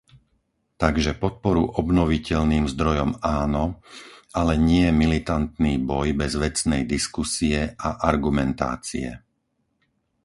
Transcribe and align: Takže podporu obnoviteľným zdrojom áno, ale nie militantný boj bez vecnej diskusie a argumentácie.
Takže 0.83 1.13
podporu 1.23 1.63
obnoviteľným 1.83 2.65
zdrojom 2.73 3.11
áno, 3.43 3.65
ale 4.39 4.53
nie 4.69 4.87
militantný 5.01 5.73
boj 5.89 6.07
bez 6.21 6.31
vecnej 6.45 6.81
diskusie 6.93 7.59
a 7.85 7.89
argumentácie. 8.11 9.09